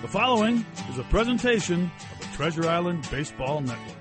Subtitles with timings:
[0.00, 3.96] The following is a presentation of the Treasure Island Baseball Network.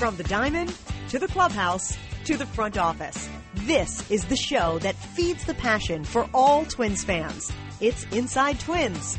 [0.00, 0.74] From the diamond
[1.10, 6.02] to the clubhouse to the front office, this is the show that feeds the passion
[6.02, 7.52] for all Twins fans.
[7.80, 9.16] It's Inside Twins.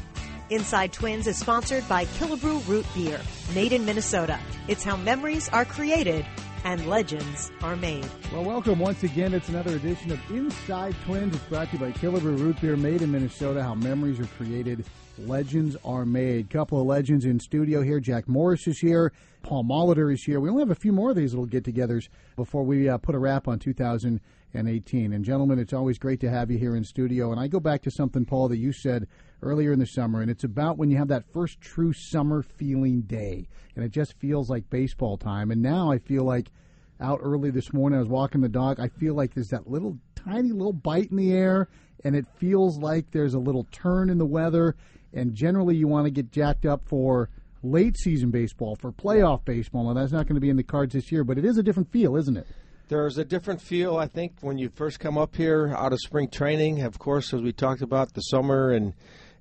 [0.49, 3.21] Inside Twins is sponsored by Killebrew Root Beer,
[3.55, 4.37] made in Minnesota.
[4.67, 6.25] It's how memories are created
[6.63, 8.07] and legends are made.
[8.31, 9.33] Well, welcome once again.
[9.33, 11.35] It's another edition of Inside Twins.
[11.35, 13.63] It's brought to you by Killebrew Root Beer, made in Minnesota.
[13.63, 14.85] How memories are created,
[15.19, 16.49] legends are made.
[16.49, 17.99] Couple of legends in studio here.
[17.99, 19.11] Jack Morris is here.
[19.43, 20.39] Paul Molitor is here.
[20.39, 23.19] We only have a few more of these little get-togethers before we uh, put a
[23.19, 25.13] wrap on 2018.
[25.13, 27.31] And gentlemen, it's always great to have you here in studio.
[27.31, 29.07] And I go back to something, Paul, that you said
[29.41, 33.01] earlier in the summer, and it's about when you have that first true summer feeling
[33.01, 35.51] day, and it just feels like baseball time.
[35.51, 36.51] And now I feel like
[36.99, 38.79] out early this morning, I was walking the dog.
[38.79, 41.69] I feel like there's that little tiny little bite in the air,
[42.03, 44.75] and it feels like there's a little turn in the weather.
[45.13, 47.29] And generally, you want to get jacked up for
[47.63, 49.89] late season baseball, for playoff baseball.
[49.89, 51.63] And that's not going to be in the cards this year, but it is a
[51.63, 52.47] different feel, isn't it?
[52.89, 56.29] There's a different feel, I think, when you first come up here out of spring
[56.29, 56.83] training.
[56.83, 58.93] Of course, as we talked about the summer and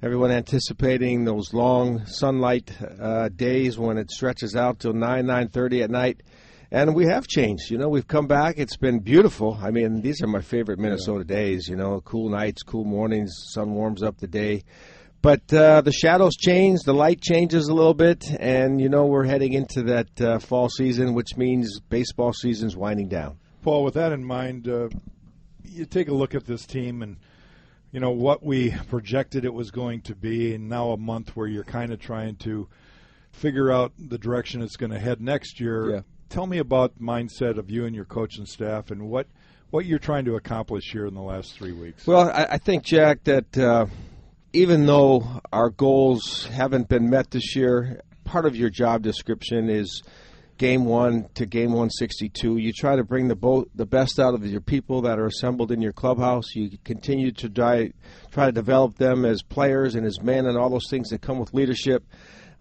[0.02, 2.70] everyone anticipating those long sunlight
[3.00, 6.22] uh, days when it stretches out till 9 9.30 at night
[6.70, 10.20] and we have changed you know we've come back it's been beautiful i mean these
[10.20, 11.34] are my favorite minnesota yeah.
[11.36, 14.62] days you know cool nights cool mornings sun warms up the day
[15.22, 19.24] but uh, the shadows change the light changes a little bit and you know we're
[19.24, 24.12] heading into that uh, fall season which means baseball season's winding down paul with that
[24.12, 24.88] in mind uh,
[25.64, 27.16] you take a look at this team and
[27.96, 31.46] you know what we projected it was going to be, and now a month where
[31.46, 32.68] you're kind of trying to
[33.32, 35.90] figure out the direction it's going to head next year.
[35.90, 36.00] Yeah.
[36.28, 39.28] Tell me about mindset of you and your coaching staff, and what
[39.70, 42.06] what you're trying to accomplish here in the last three weeks.
[42.06, 43.86] Well, I, I think Jack that uh,
[44.56, 50.02] even though our goals haven't been met this year, part of your job description is
[50.56, 52.56] game one to game 162.
[52.56, 55.72] You try to bring the bo- the best out of your people that are assembled
[55.72, 56.54] in your clubhouse.
[56.54, 57.92] You continue to try,
[58.30, 61.38] try to develop them as players and as men and all those things that come
[61.38, 62.02] with leadership.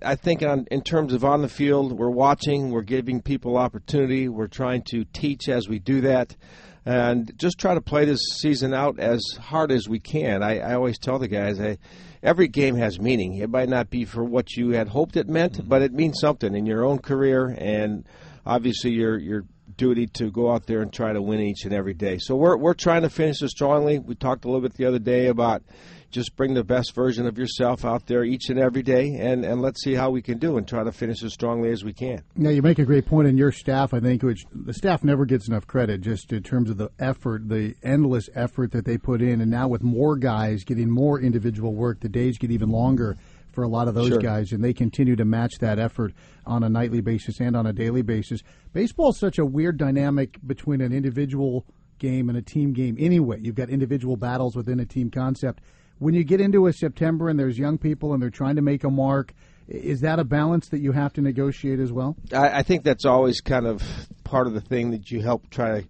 [0.01, 4.27] I think on, in terms of on the field, we're watching, we're giving people opportunity,
[4.27, 6.35] we're trying to teach as we do that,
[6.85, 10.43] and just try to play this season out as hard as we can.
[10.43, 11.79] I, I always tell the guys, I,
[12.21, 13.35] every game has meaning.
[13.35, 15.67] It might not be for what you had hoped it meant, mm-hmm.
[15.67, 18.05] but it means something in your own career and
[18.45, 19.43] obviously your your
[19.77, 22.17] duty to go out there and try to win each and every day.
[22.19, 23.99] So we're we're trying to finish it strongly.
[23.99, 25.63] We talked a little bit the other day about
[26.11, 29.61] just bring the best version of yourself out there each and every day, and, and
[29.61, 32.23] let's see how we can do and try to finish as strongly as we can.
[32.35, 35.25] Now, you make a great point in your staff, I think, which the staff never
[35.25, 39.21] gets enough credit just in terms of the effort, the endless effort that they put
[39.21, 39.41] in.
[39.41, 43.17] And now with more guys getting more individual work, the days get even longer
[43.51, 44.19] for a lot of those sure.
[44.19, 46.13] guys, and they continue to match that effort
[46.45, 48.41] on a nightly basis and on a daily basis.
[48.73, 51.65] Baseball is such a weird dynamic between an individual
[51.97, 53.39] game and a team game anyway.
[53.41, 55.61] You've got individual battles within a team concept
[55.99, 58.83] when you get into a September and there's young people and they're trying to make
[58.83, 59.33] a mark,
[59.67, 62.15] is that a balance that you have to negotiate as well?
[62.33, 63.81] I, I think that's always kind of
[64.23, 65.85] part of the thing that you help try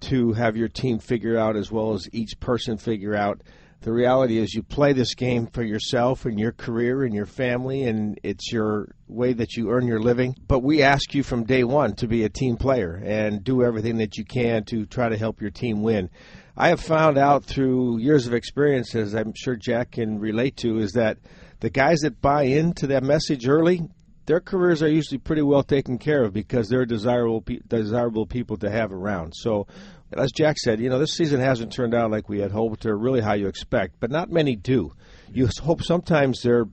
[0.00, 3.42] to have your team figure out as well as each person figure out.
[3.82, 7.84] The reality is, you play this game for yourself and your career and your family,
[7.84, 10.36] and it's your way that you earn your living.
[10.46, 13.96] But we ask you from day one to be a team player and do everything
[13.96, 16.10] that you can to try to help your team win.
[16.56, 20.78] I have found out through years of experience, as I'm sure Jack can relate to,
[20.78, 21.18] is that
[21.60, 23.82] the guys that buy into that message early,
[24.26, 28.70] their careers are usually pretty well taken care of because they're desirable desirable people to
[28.70, 29.34] have around.
[29.34, 29.66] So,
[30.12, 32.96] as Jack said, you know this season hasn't turned out like we had hoped or
[32.96, 34.92] really how you expect, but not many do.
[35.32, 36.66] You hope sometimes they're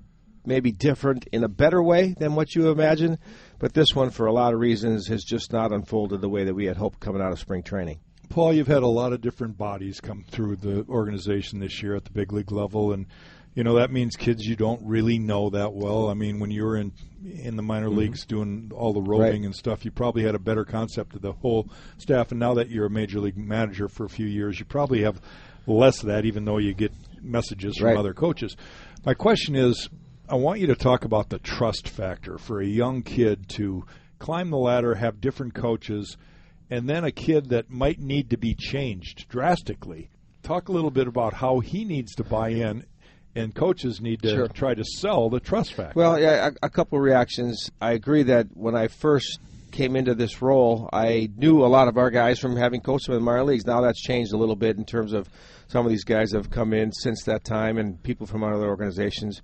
[0.46, 3.20] maybe different in a better way than what you imagine,
[3.60, 6.56] but this one, for a lot of reasons, has just not unfolded the way that
[6.56, 8.00] we had hoped coming out of spring training.
[8.30, 12.06] Paul, you've had a lot of different bodies come through the organization this year at
[12.06, 13.06] the big league level, and
[13.56, 16.10] you know that means kids you don't really know that well.
[16.10, 16.92] I mean, when you were in
[17.24, 18.00] in the minor mm-hmm.
[18.00, 19.46] leagues doing all the roving right.
[19.46, 22.32] and stuff, you probably had a better concept of the whole staff.
[22.32, 25.20] And now that you're a major league manager for a few years, you probably have
[25.66, 26.92] less of that, even though you get
[27.22, 27.98] messages from right.
[27.98, 28.56] other coaches.
[29.06, 29.90] My question is,
[30.30, 33.86] I want you to talk about the trust factor for a young kid to
[34.20, 36.18] climb the ladder, have different coaches
[36.70, 40.10] and then a kid that might need to be changed drastically.
[40.44, 42.86] Talk a little bit about how he needs to buy in
[43.38, 44.48] and coaches need to sure.
[44.48, 45.94] try to sell the trust factor.
[45.96, 47.70] Well, yeah, a, a couple reactions.
[47.80, 49.40] I agree that when I first
[49.72, 53.16] came into this role, I knew a lot of our guys from having coached them
[53.16, 53.66] in the minor leagues.
[53.66, 55.30] Now that's changed a little bit in terms of
[55.68, 59.42] some of these guys have come in since that time, and people from other organizations.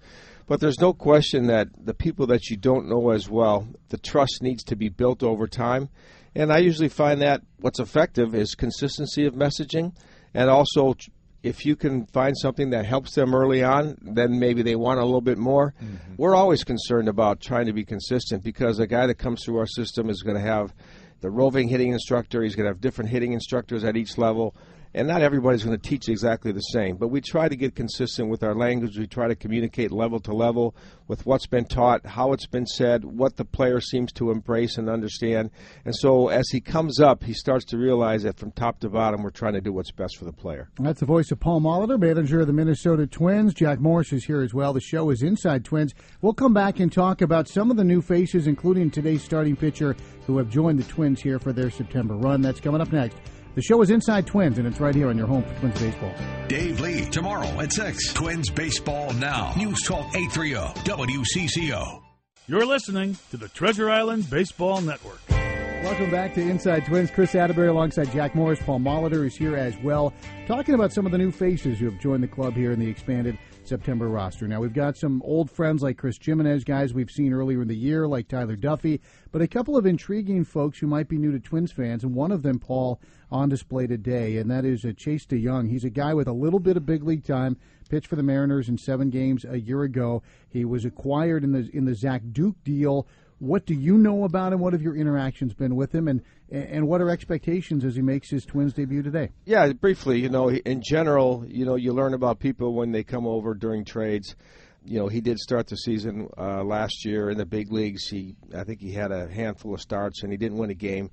[0.48, 4.42] But there's no question that the people that you don't know as well, the trust
[4.42, 5.90] needs to be built over time.
[6.36, 9.94] And I usually find that what's effective is consistency of messaging
[10.34, 10.96] and also
[11.44, 15.04] if you can find something that helps them early on, then maybe they want a
[15.04, 15.74] little bit more.
[15.84, 16.16] Mm-hmm.
[16.18, 19.68] We're always concerned about trying to be consistent because a guy that comes through our
[19.68, 20.74] system is going to have
[21.20, 24.56] the roving hitting instructor, he's going to have different hitting instructors at each level
[24.94, 28.30] and not everybody's going to teach exactly the same, but we try to get consistent
[28.30, 28.98] with our language.
[28.98, 30.76] We try to communicate level to level
[31.08, 34.90] with what's been taught, how it's been said, what the player seems to embrace and
[34.90, 35.50] understand.
[35.86, 39.24] And so as he comes up, he starts to realize that from top to bottom,
[39.24, 40.70] we're trying to do what's best for the player.
[40.80, 43.54] That's the voice of Paul Molitor, manager of the Minnesota Twins.
[43.54, 44.74] Jack Morris is here as well.
[44.74, 45.94] The show is Inside Twins.
[46.22, 49.96] We'll come back and talk about some of the new faces, including today's starting pitcher
[50.28, 52.42] who have joined the Twins here for their September run.
[52.42, 53.18] That's coming up next.
[53.56, 56.12] The show is Inside Twins, and it's right here on your home for Twins Baseball.
[56.48, 58.14] Dave Lee, tomorrow at 6.
[58.14, 59.54] Twins Baseball Now.
[59.56, 62.02] News Talk 830 WCCO.
[62.48, 65.22] You're listening to the Treasure Island Baseball Network.
[65.30, 67.12] Welcome back to Inside Twins.
[67.12, 68.60] Chris Atterbury alongside Jack Morris.
[68.64, 70.14] Paul Molitor is here as well,
[70.48, 72.88] talking about some of the new faces who have joined the club here in the
[72.88, 74.48] expanded September roster.
[74.48, 77.76] Now, we've got some old friends like Chris Gimenez, guys we've seen earlier in the
[77.76, 79.00] year, like Tyler Duffey,
[79.32, 82.32] but a couple of intriguing folks who might be new to Twins fans, and one
[82.32, 83.00] of them, Paul,
[83.32, 85.68] on display today, and that is uh, Chase De Jong.
[85.68, 87.58] He's a guy with a little bit of big league time,
[87.90, 90.22] pitched for the Mariners in seven games a year ago.
[90.50, 93.08] He was acquired in the in the Zach Duke deal.
[93.44, 94.62] What do you know about him?
[94.62, 98.30] What have your interactions been with him, and and what are expectations as he makes
[98.30, 99.32] his Twins debut today?
[99.44, 103.28] Yeah, briefly, you know, in general, you know, you learn about people when they come
[103.28, 104.38] over during trades.
[104.86, 108.08] You know, he did start the season uh, last year in the big leagues.
[108.08, 111.12] He, I think, he had a handful of starts and he didn't win a game.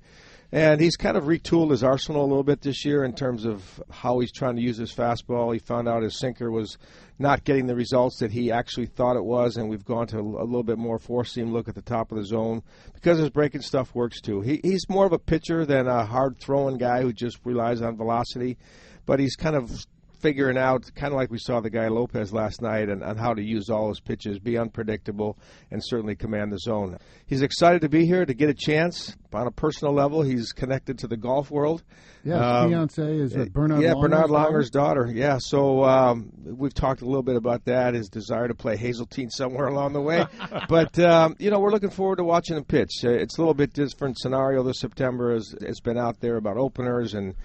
[0.53, 3.81] And he's kind of retooled his arsenal a little bit this year in terms of
[3.89, 5.53] how he's trying to use his fastball.
[5.53, 6.77] He found out his sinker was
[7.17, 10.43] not getting the results that he actually thought it was, and we've gone to a
[10.43, 12.63] little bit more four seam look at the top of the zone
[12.93, 14.41] because his breaking stuff works too.
[14.41, 17.95] He, he's more of a pitcher than a hard throwing guy who just relies on
[17.95, 18.57] velocity,
[19.05, 19.85] but he's kind of
[20.21, 23.33] figuring out, kind of like we saw the guy Lopez last night, and on how
[23.33, 25.37] to use all his pitches, be unpredictable,
[25.71, 26.97] and certainly command the zone.
[27.25, 29.15] He's excited to be here to get a chance.
[29.33, 31.83] On a personal level, he's connected to the golf world.
[32.25, 33.81] Yeah, um, fiance is uh, Bernhard.
[33.81, 35.05] Yeah, Bernard Bernhard daughter?
[35.05, 35.11] Daughter.
[35.13, 37.93] Yeah, so um, we've talked a little bit about that.
[37.93, 40.25] His desire to play Hazeltine somewhere along the way,
[40.67, 42.91] but um, you know we're looking forward to watching him pitch.
[43.05, 45.31] Uh, it's a little bit different scenario this September.
[45.31, 47.35] As it's been out there about openers and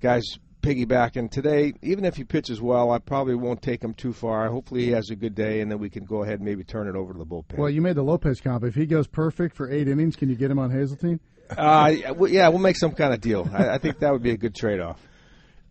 [0.00, 0.24] guys
[0.60, 1.74] piggybacking today.
[1.82, 4.48] Even if he pitches well, I probably won't take him too far.
[4.48, 6.88] Hopefully, he has a good day, and then we can go ahead and maybe turn
[6.88, 7.58] it over to the bullpen.
[7.58, 8.64] Well, you made the Lopez comp.
[8.64, 11.20] If he goes perfect for eight innings, can you get him on Hazeltine?
[11.50, 11.94] Uh,
[12.28, 13.48] yeah, we'll make some kind of deal.
[13.52, 15.00] I, I think that would be a good trade-off.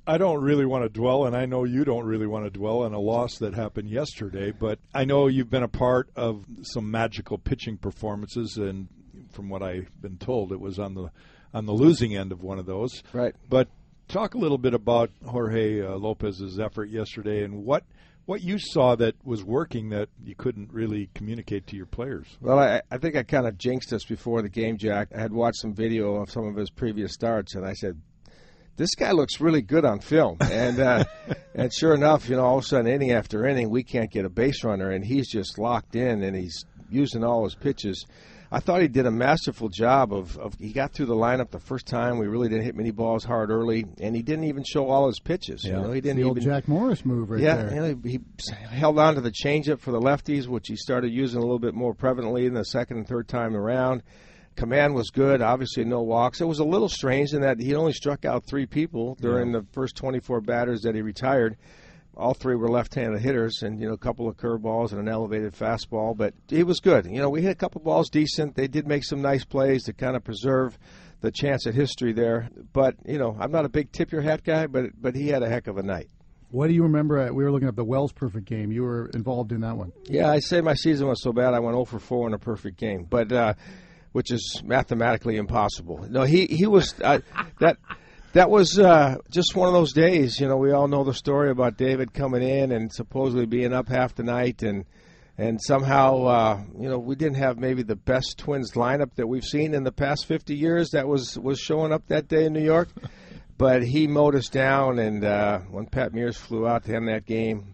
[0.08, 2.84] I don't really want to dwell, and I know you don't really want to dwell
[2.84, 6.90] on a loss that happened yesterday, but I know you've been a part of some
[6.90, 8.88] magical pitching performances, and
[9.32, 11.12] from what I've been told, it was on the
[11.54, 13.04] on the losing end of one of those.
[13.14, 13.36] Right.
[13.50, 13.68] But
[14.08, 17.84] talk a little bit about Jorge uh, Lopez's effort yesterday and what
[18.26, 22.28] what you saw that was working that you couldn't really communicate to your players.
[22.42, 25.08] Well, I, I think I kind of jinxed us before the game, Jack.
[25.16, 28.02] I had watched some video of some of his previous starts, and I said,
[28.76, 31.06] "This guy looks really good on film." And uh,
[31.56, 34.26] and sure enough, you know, all of a sudden, inning after inning, we can't get
[34.26, 38.06] a base runner, and he's just locked in, and he's using all his pitches.
[38.52, 41.60] I thought he did a masterful job of, of he got through the lineup the
[41.60, 42.18] first time.
[42.18, 45.20] We really didn't hit many balls hard early, and he didn't even show all his
[45.20, 45.66] pitches.
[45.66, 45.78] Yeah.
[45.78, 47.74] You know, he didn't the even old Jack Morris move right yeah, there.
[47.74, 48.20] you know, he
[48.70, 51.74] held on to the changeup for the lefties, which he started using a little bit
[51.74, 54.02] more prevalently in the second and third time around.
[54.56, 55.42] Command was good.
[55.42, 56.42] Obviously, no walks.
[56.42, 59.60] It was a little strange in that he only struck out three people during yeah.
[59.60, 61.58] the first 24 batters that he retired
[62.18, 65.54] all three were left-handed hitters, and you know a couple of curveballs and an elevated
[65.54, 66.16] fastball.
[66.16, 67.06] But he was good.
[67.06, 68.56] You know, we hit a couple of balls decent.
[68.56, 70.78] They did make some nice plays to kind of preserve
[71.22, 72.50] the chance at history there.
[72.74, 75.44] But you know, I'm not a big tip your hat guy, but but he had
[75.44, 76.10] a heck of a night.
[76.50, 77.18] What do you remember?
[77.18, 78.72] At, we were looking at the Wells perfect game.
[78.72, 79.92] You were involved in that one.
[80.06, 82.40] Yeah, I say my season was so bad I went 0 for 4 in a
[82.40, 83.54] perfect game, but uh,
[84.14, 86.06] which is mathematically impossible.
[86.10, 87.20] No, he he was uh,
[87.60, 87.78] that
[88.38, 90.40] that was uh, just one of those days.
[90.40, 93.90] You know, we all know the story about David coming in and supposedly being up
[93.90, 94.86] half the night, and
[95.40, 99.44] and somehow, uh, you know, we didn't have maybe the best Twins lineup that we've
[99.44, 100.92] seen in the past 50 years.
[100.92, 102.90] That was was showing up that day in New York,
[103.58, 105.00] but he mowed us down.
[105.00, 107.74] And uh, when Pat Meares flew out to end that game,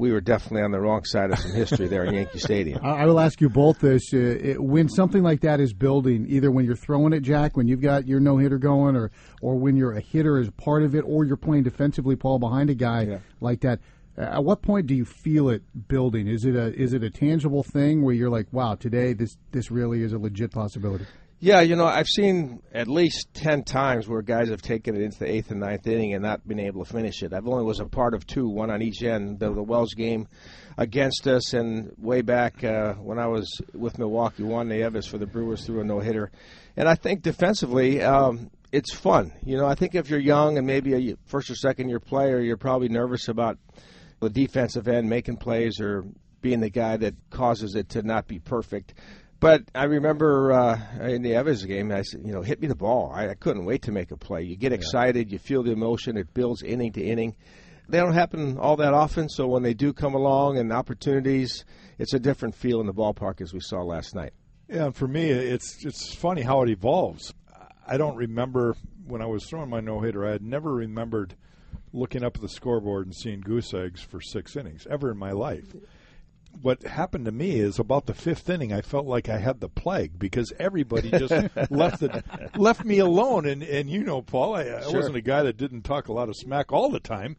[0.00, 2.80] we were definitely on the wrong side of some history there in Yankee Stadium.
[2.84, 6.50] I will ask you both this: uh, it, when something like that is building, either
[6.50, 9.10] when you're throwing it, Jack, when you've got your no hitter going, or
[9.42, 12.70] or when you're a hitter as part of it, or you're playing defensively, Paul, behind
[12.70, 13.18] a guy Yeah.
[13.40, 13.80] like that.
[14.18, 16.26] uh, At what point do you feel it building?
[16.26, 19.70] Is it a is it a tangible thing where you're like, wow, today this this
[19.70, 21.04] really is a legit possibility?
[21.42, 25.20] Yeah, you know, I've seen at least ten times where guys have taken it into
[25.20, 27.32] the eighth and ninth inning and not been able to finish it.
[27.32, 29.38] I've only was a part of two, one on each end.
[29.38, 30.28] The, the Wells game
[30.76, 35.24] against us, and way back uh, when I was with Milwaukee, Juan Nieves for the
[35.24, 36.30] Brewers threw a no hitter.
[36.76, 39.32] And I think defensively, um, it's fun.
[39.42, 42.38] You know, I think if you're young and maybe a first or second year player,
[42.40, 43.56] you're probably nervous about
[44.20, 46.04] the defensive end making plays or
[46.42, 48.94] being the guy that causes it to not be perfect.
[49.40, 52.74] But I remember uh, in the Evans game, I said, you know, hit me the
[52.74, 53.10] ball.
[53.12, 54.42] I, I couldn't wait to make a play.
[54.42, 57.34] You get excited, you feel the emotion, it builds inning to inning.
[57.88, 61.64] They don't happen all that often, so when they do come along and opportunities,
[61.98, 64.32] it's a different feel in the ballpark as we saw last night.
[64.68, 67.34] Yeah, and for me, it's it's funny how it evolves.
[67.84, 70.24] I don't remember when I was throwing my no hitter.
[70.24, 71.34] I had never remembered
[71.92, 75.32] looking up at the scoreboard and seeing goose eggs for six innings ever in my
[75.32, 75.74] life.
[76.62, 79.68] What happened to me is about the fifth inning, I felt like I had the
[79.68, 81.30] plague because everybody just
[81.70, 82.22] left the
[82.56, 83.46] left me alone.
[83.46, 84.94] And and you know, Paul, I, I Sure.
[84.96, 87.36] wasn't a guy that didn't talk a lot of smack all the time.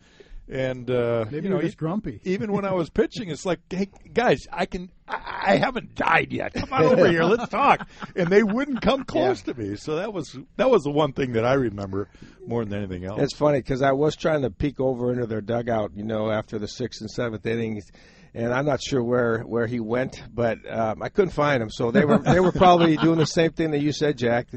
[0.49, 2.19] And uh, Maybe you know, you're just e- grumpy.
[2.25, 6.33] even when I was pitching, it's like, hey guys, I can, I, I haven't died
[6.33, 6.53] yet.
[6.53, 7.87] Come on over here, let's talk.
[8.17, 9.77] And they wouldn't come close to me.
[9.77, 12.09] So that was that was the one thing that I remember
[12.45, 13.21] more than anything else.
[13.21, 16.59] It's funny because I was trying to peek over into their dugout, you know, after
[16.59, 17.85] the sixth and seventh innings,
[18.33, 21.69] and I'm not sure where, where he went, but um, I couldn't find him.
[21.69, 24.47] So they were they were probably doing the same thing that you said, Jack.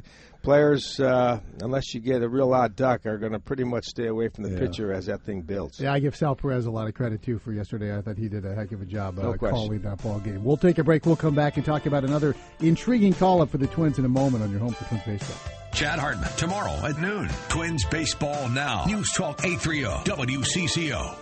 [0.45, 4.07] Players, uh, unless you get a real odd duck, are going to pretty much stay
[4.09, 4.59] away from the Yeah.
[4.59, 5.81] pitcher as that thing builds.
[5.81, 7.97] Yeah, I give Sal Perez a lot of credit too for yesterday.
[7.97, 9.57] I thought he did a heck of a job No uh, question.
[9.57, 10.45] calling that ball game.
[10.45, 11.07] We'll take a break.
[11.07, 14.09] We'll come back and talk about another intriguing call up for the Twins in a
[14.09, 15.37] moment on your home for Twins baseball.
[15.73, 17.29] Chad Hartman tomorrow at noon.
[17.49, 18.85] Twins baseball now.
[18.87, 21.17] News Talk 830 WCCO.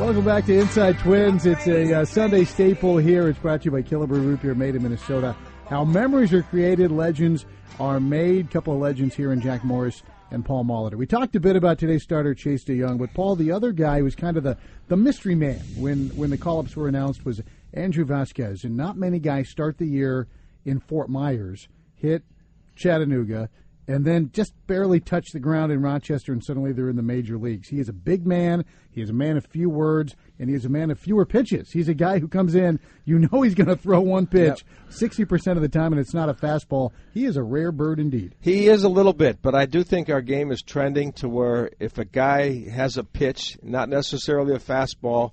[0.00, 1.44] Welcome back to Inside Twins.
[1.44, 3.28] It's a uh, Sunday staple here.
[3.28, 5.36] It's brought to you by Killebrew Root Beer, made in Minnesota.
[5.68, 7.44] How memories are created, legends
[7.78, 8.50] are made.
[8.50, 10.94] Couple of legends here in Jack Morris and Paul Molitor.
[10.94, 14.00] We talked a bit about today's starter, Chase De Jong, but Paul, the other guy
[14.00, 14.56] was kind of the,
[14.88, 17.42] the mystery man when, when the call-ups were announced was
[17.74, 18.64] Andrew Vasquez.
[18.64, 20.28] And not many guys start the year
[20.64, 22.24] in Fort Myers, hit
[22.74, 23.50] Chattanooga,
[23.90, 27.36] and then just barely touch the ground in Rochester, and suddenly they're in the major
[27.36, 27.68] leagues.
[27.68, 28.64] He is a big man.
[28.92, 31.72] He is a man of few words, and he is a man of fewer pitches.
[31.72, 35.56] He's a guy who comes in, you know he's going to throw one pitch 60%
[35.56, 36.92] of the time, and it's not a fastball.
[37.12, 38.36] He is a rare bird indeed.
[38.40, 41.70] He is a little bit, but I do think our game is trending to where
[41.80, 45.32] if a guy has a pitch, not necessarily a fastball,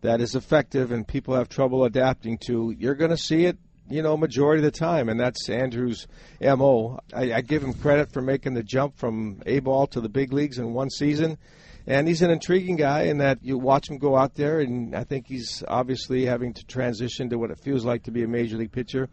[0.00, 3.58] that is effective and people have trouble adapting to, you're going to see it,
[3.90, 6.06] you know, majority of the time, and that's Andrew's
[6.40, 6.98] mo.
[7.14, 10.32] I, I give him credit for making the jump from A ball to the big
[10.32, 11.38] leagues in one season.
[11.86, 15.04] And he's an intriguing guy in that you watch him go out there, and I
[15.04, 18.58] think he's obviously having to transition to what it feels like to be a major
[18.58, 19.08] league pitcher.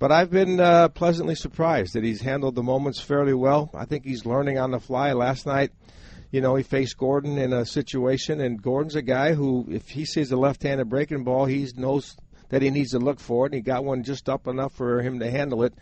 [0.00, 3.70] But I've been uh, pleasantly surprised that he's handled the moments fairly well.
[3.72, 5.12] I think he's learning on the fly.
[5.12, 5.70] Last night,
[6.32, 10.04] you know, he faced Gordon in a situation, and Gordon's a guy who, if he
[10.04, 12.16] sees a left-handed breaking ball, he knows
[12.48, 15.02] that he needs to look for it, and he got one just up enough for
[15.02, 15.74] him to handle it.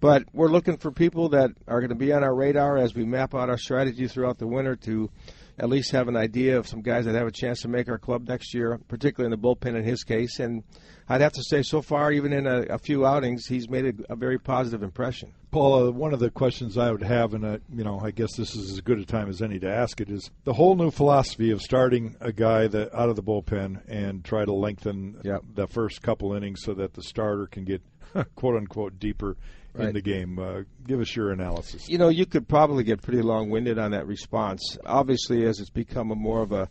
[0.00, 3.04] But we're looking for people that are going to be on our radar as we
[3.04, 5.10] map out our strategy throughout the winter to
[5.58, 7.98] at least have an idea of some guys that have a chance to make our
[7.98, 10.38] club next year, particularly in the bullpen in his case.
[10.38, 10.62] And
[11.08, 14.12] I'd have to say, so far, even in a, a few outings, he's made a,
[14.12, 15.32] a very positive impression.
[15.50, 18.36] Paul, uh, one of the questions I would have, and uh, you know, I guess
[18.36, 20.90] this is as good a time as any to ask it, is the whole new
[20.90, 25.42] philosophy of starting a guy that out of the bullpen and try to lengthen Yep.
[25.54, 27.82] the first couple innings so that the starter can get
[28.34, 29.36] quote unquote deeper
[29.76, 30.38] in the game.
[30.38, 31.88] Uh, give us your analysis.
[31.88, 34.78] You know, you could probably get pretty long-winded on that response.
[34.84, 36.68] Obviously, as it's become a more of a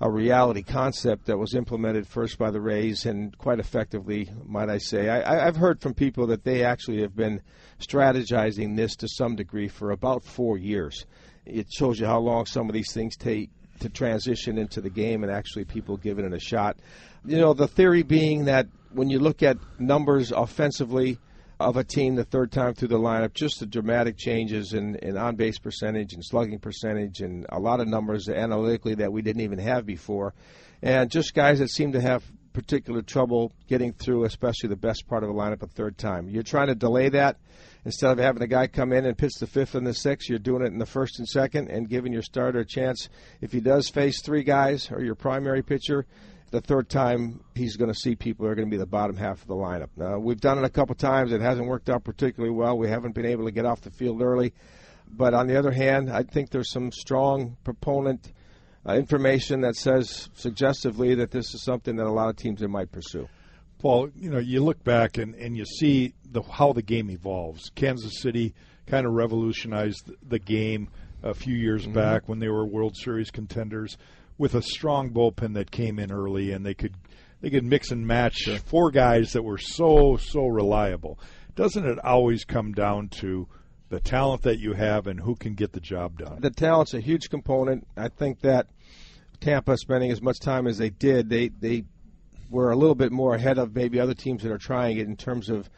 [0.00, 4.78] a reality concept that was implemented first by the Rays and quite effectively, might I
[4.78, 5.08] say.
[5.08, 7.40] I, I've heard from people that they actually have been
[7.80, 11.06] strategizing this to some degree for about four years.
[11.46, 15.22] It shows you how long some of these things take to transition into the game
[15.22, 16.76] and actually people giving it a shot.
[17.24, 21.18] You know, the theory being that when you look at numbers offensively,
[21.64, 25.16] of a team the third time through the lineup, just the dramatic changes in, in
[25.16, 29.42] on base percentage and slugging percentage and a lot of numbers analytically that we didn't
[29.42, 30.34] even have before.
[30.82, 35.24] And just guys that seem to have particular trouble getting through, especially the best part
[35.24, 36.28] of the lineup a third time.
[36.28, 37.38] You're trying to delay that
[37.84, 40.28] instead of having a guy come in and pitch the fifth and the sixth.
[40.28, 43.08] You're doing it in the first and second and giving your starter a chance.
[43.40, 46.06] If he does face three guys or your primary pitcher,
[46.54, 49.16] the third time he's going to see people who are going to be the bottom
[49.16, 49.88] half of the lineup.
[50.00, 51.32] Uh, we've done it a couple times.
[51.32, 52.78] It hasn't worked out particularly well.
[52.78, 54.54] We haven't been able to get off the field early.
[55.08, 58.32] But on the other hand, I think there's some strong proponent
[58.88, 62.92] uh, information that says suggestively that this is something that a lot of teams might
[62.92, 63.28] pursue.
[63.78, 67.70] Paul, you know, you look back and, and you see the how the game evolves.
[67.74, 68.54] Kansas City
[68.86, 70.88] kind of revolutionized the game
[71.24, 71.94] a few years mm-hmm.
[71.94, 73.98] back when they were World Series contenders
[74.38, 76.94] with a strong bullpen that came in early and they could
[77.40, 78.58] they could mix and match sure.
[78.58, 81.18] four guys that were so so reliable.
[81.54, 83.46] Doesn't it always come down to
[83.90, 86.40] the talent that you have and who can get the job done?
[86.40, 87.86] The talent's a huge component.
[87.96, 88.66] I think that
[89.40, 91.84] Tampa spending as much time as they did, they they
[92.50, 95.16] were a little bit more ahead of maybe other teams that are trying it in
[95.16, 95.68] terms of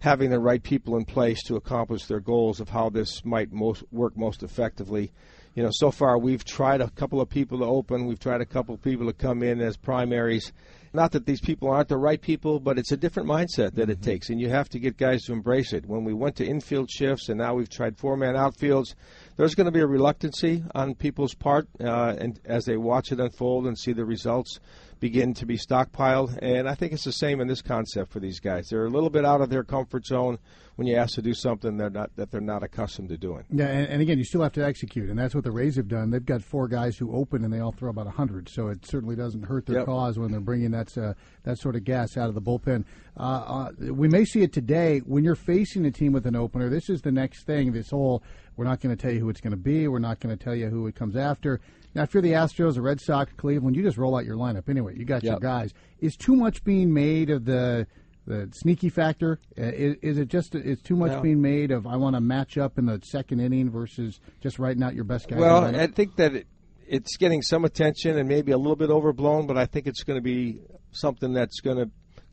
[0.00, 3.82] having the right people in place to accomplish their goals of how this might most
[3.90, 5.10] work most effectively
[5.58, 8.06] you know, so far we've tried a couple of people to open.
[8.06, 10.52] We've tried a couple of people to come in as primaries.
[10.92, 14.00] Not that these people aren't the right people, but it's a different mindset that it
[14.00, 14.02] mm-hmm.
[14.02, 15.84] takes, and you have to get guys to embrace it.
[15.84, 18.94] When we went to infield shifts, and now we've tried four-man outfields,
[19.38, 23.20] there's going to be a reluctancy on people's part, uh, and as they watch it
[23.20, 24.58] unfold and see the results
[24.98, 26.36] begin to be stockpiled.
[26.42, 28.66] And I think it's the same in this concept for these guys.
[28.68, 30.40] They're a little bit out of their comfort zone
[30.74, 33.44] when you ask to do something they're not that they're not accustomed to doing.
[33.48, 35.88] Yeah, and, and, again, you still have to execute, and that's what the Rays have
[35.88, 36.10] done.
[36.10, 39.14] They've got four guys who open, and they all throw about hundred, so it certainly
[39.14, 39.86] doesn't hurt their yep.
[39.86, 41.14] cause when they're bringing that uh,
[41.44, 42.84] that sort of gas out of the bullpen.
[43.16, 46.68] Uh, uh, we may see it today when you're facing a team with an opener.
[46.68, 47.72] This is the next thing.
[47.72, 48.22] This whole
[48.58, 49.88] we're not going to tell you who it's going to be.
[49.88, 51.60] We're not going to tell you who it comes after.
[51.94, 54.68] Now, if you're the Astros, the Red Sox, Cleveland, you just roll out your lineup
[54.68, 54.94] anyway.
[54.96, 55.32] You got yep.
[55.32, 55.72] your guys.
[56.00, 57.86] Is too much being made of the
[58.26, 59.40] the sneaky factor?
[59.58, 62.58] Uh, is, is, it just is too much being made of I want to match
[62.58, 65.40] up in the second inning versus just writing out your best guys?
[65.40, 66.46] Well, I think that it,
[66.86, 70.18] it's getting some attention and maybe a little bit overblown, but I think it's going
[70.18, 70.60] to be
[70.92, 71.90] something that's going to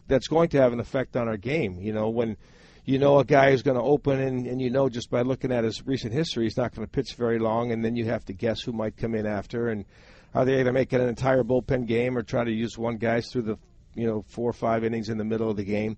[0.08, 1.80] that's going to have an effect on our game.
[1.82, 2.38] You know, when
[2.86, 5.51] you know a guy who's going to open, and, and you know just by looking
[5.51, 8.24] at his recent history, he's not going to pitch very long, and then you have
[8.25, 9.86] to guess who might come in after, and
[10.34, 12.98] are they going to make it an entire bullpen game or try to use one
[12.98, 13.58] guy through the
[13.96, 15.98] you know four or five innings in the middle of the game?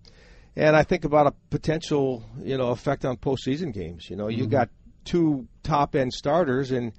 [0.56, 4.10] And I think about a potential you know effect on postseason games.
[4.10, 4.39] You know, mm-hmm.
[4.39, 4.69] you got
[5.04, 6.93] two top end starters and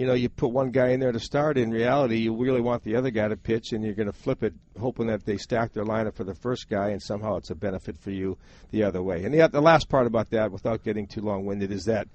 [0.00, 1.58] you know, you put one guy in there to start.
[1.58, 4.42] In reality, you really want the other guy to pitch, and you're going to flip
[4.42, 7.54] it, hoping that they stack their lineup for the first guy, and somehow it's a
[7.54, 8.38] benefit for you
[8.70, 9.24] the other way.
[9.24, 12.08] And the, the last part about that, without getting too long winded, is that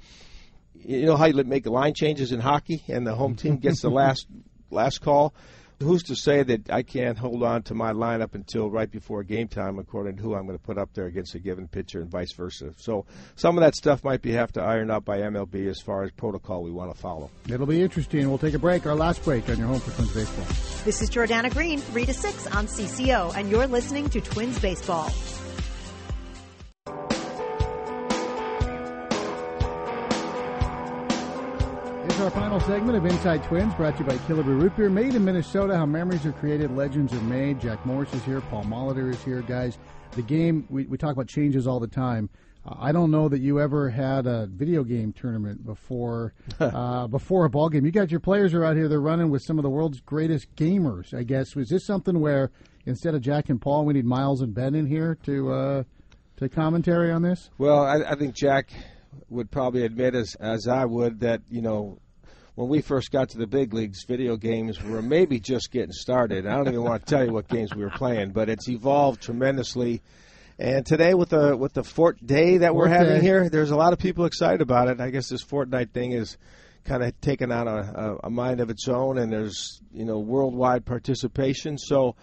[0.73, 3.89] you know how you make line changes in hockey, and the home team gets the
[3.91, 4.25] last
[4.71, 5.35] last call
[5.79, 9.47] who's to say that I can't hold on to my lineup until right before game
[9.47, 12.09] time, according to who I'm going to put up there against a given pitcher, and
[12.09, 12.73] vice versa.
[12.77, 16.03] So some of that stuff might be have to iron out by MLB as far
[16.03, 17.29] as protocol we want to follow.
[17.49, 18.27] It'll be interesting.
[18.29, 18.85] We'll take a break.
[18.85, 20.45] Our last break on your home for Twins baseball.
[20.85, 25.11] This is Jordana Green, three to six on CCO, and you're listening to Twins baseball.
[32.25, 35.23] Our final segment of Inside Twins, brought to you by Killebrew Root Beer, made in
[35.23, 35.77] Minnesota.
[35.77, 37.61] How memories are created, legends are made.
[37.61, 39.77] Jack Morris is here, Paul Molitor is here, guys.
[40.13, 42.31] The game we, we talk about changes all the time.
[42.65, 47.45] Uh, I don't know that you ever had a video game tournament before uh, before
[47.45, 47.85] a ball game.
[47.85, 50.47] You got your players are out here; they're running with some of the world's greatest
[50.55, 51.13] gamers.
[51.13, 52.49] I guess was this something where
[52.88, 55.83] instead of Jack and Paul, we need Miles and Ben in here to uh,
[56.38, 57.51] to commentary on this?
[57.59, 58.71] Well, I, I think Jack
[59.29, 61.99] would probably admit, as as I would, that you know
[62.55, 66.47] when we first got to the big leagues, video games were maybe just getting started.
[66.47, 69.21] I don't even want to tell you what games we were playing, but it's evolved
[69.21, 70.01] tremendously.
[70.57, 73.91] And today, with the with the Fort Day that we're having here, there's a lot
[73.91, 75.01] of people excited about it.
[75.01, 76.37] I guess this Fortnite thing is
[76.85, 80.85] kind of taken on a, a, mind of its own, and there's you know worldwide
[80.85, 81.77] participation.
[81.77, 82.15] So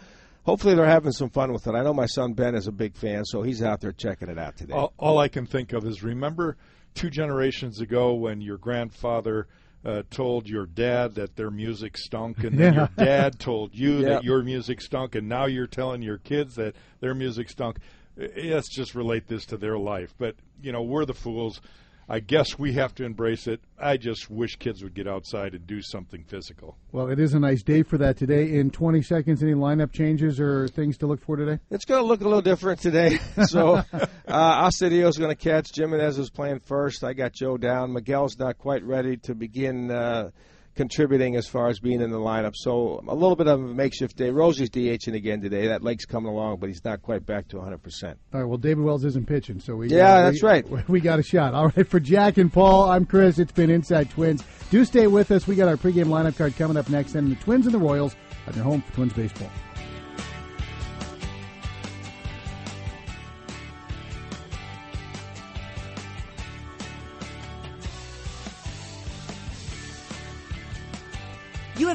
[0.44, 1.74] hopefully they're having some fun with it.
[1.74, 4.38] I know my son Ben is a big fan, so he's out there checking it
[4.38, 4.72] out today.
[4.72, 6.56] All, all I can think of is remember
[6.94, 9.46] two generations ago when your grandfather
[9.84, 12.80] uh, told your dad that their music stunk, and then yeah.
[12.96, 14.04] your dad told you yep.
[14.04, 17.78] that your music stunk, and now you're telling your kids that their music stunk.
[18.16, 20.14] Let's just relate this to their life.
[20.18, 21.60] But you know, we're the fools.
[22.08, 23.60] I guess we have to embrace it.
[23.78, 26.76] I just wish kids would get outside and do something physical.
[26.90, 28.58] Well, it is a nice day for that today.
[28.58, 31.58] In 20 seconds, any lineup changes or things to look for today?
[31.70, 33.18] It's going to look a little different today.
[33.46, 33.82] so,
[34.28, 35.74] uh, is going to catch.
[35.74, 37.04] Gimenez is playing first.
[37.04, 37.92] I got Joe down.
[37.92, 39.90] Miguel's not quite ready to begin.
[39.90, 40.30] Uh,
[40.74, 42.54] contributing as far as being in the lineup.
[42.54, 44.30] So a little bit of a makeshift day.
[44.30, 45.68] Rosie's DHing again today.
[45.68, 48.14] That leg's coming along, but he's not quite back to 100%.
[48.32, 50.88] All right, well, David Wells isn't pitching, so we Yeah, uh, that's we- right.
[50.88, 51.54] We got a shot.
[51.54, 53.38] All right, for Jack and Paul, I'm Chris.
[53.38, 54.42] It's been Inside Twins.
[54.70, 55.46] Do stay with us.
[55.46, 58.16] We got our pregame lineup card coming up next, and the Twins and the Royals
[58.46, 59.50] at their home for Twins baseball.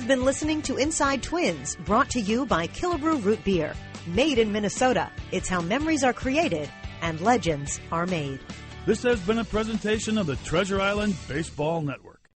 [0.08, 3.76] You have been listening to Inside Twins, brought to you by Killebrew Root Beer.
[4.06, 5.12] Made in Minnesota.
[5.34, 6.70] It's how memories are created
[7.02, 8.40] and legends are made.
[8.86, 12.17] This has been a presentation of the Treasure Island Baseball Network.